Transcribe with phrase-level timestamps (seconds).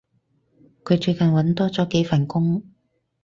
[0.83, 2.63] 佢最近搵多咗幾份工